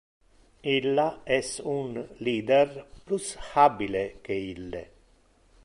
[0.75, 1.03] Illa
[1.35, 2.73] es un leader
[3.05, 4.83] plus habile que ille.